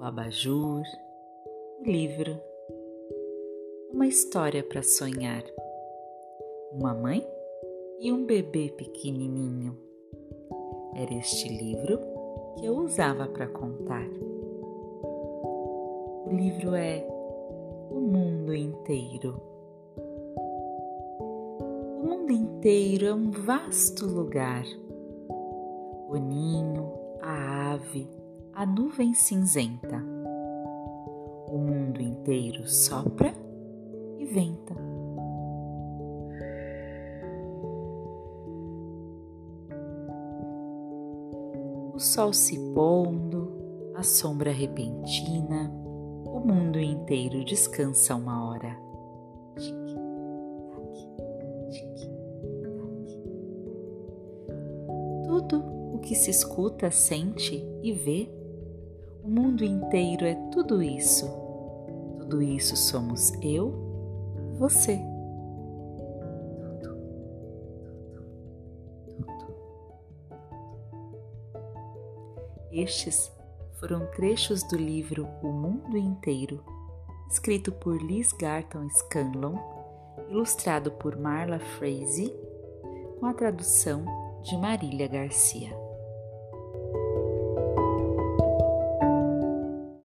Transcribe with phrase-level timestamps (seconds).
[0.00, 0.82] abajur,
[1.80, 2.36] o livro,
[3.92, 5.44] uma história para sonhar,
[6.72, 7.24] uma mãe
[8.00, 9.78] e um bebê pequenininho.
[10.94, 12.00] Era este livro
[12.56, 14.08] que eu usava para contar.
[16.26, 17.06] O livro é
[17.90, 19.40] O Mundo Inteiro.
[21.60, 24.64] O mundo inteiro é um vasto lugar.
[26.08, 28.08] O ninho, a ave,
[28.54, 30.00] a nuvem cinzenta.
[31.48, 33.34] O mundo inteiro sopra
[34.16, 34.74] e venta.
[41.92, 45.68] O sol se pondo, a sombra repentina,
[46.26, 48.78] o mundo inteiro descansa uma hora.
[55.26, 58.30] Tudo o que se escuta, sente e vê
[59.26, 61.26] o mundo inteiro é tudo isso.
[62.18, 63.74] Tudo isso somos eu,
[64.56, 65.00] você.
[72.70, 73.32] Estes
[73.80, 76.62] foram trechos do livro O Mundo Inteiro,
[77.28, 79.56] escrito por Liz Garton Scanlon,
[80.30, 82.32] ilustrado por Marla Frazee,
[83.18, 84.04] com a tradução
[84.44, 85.85] de Marília Garcia.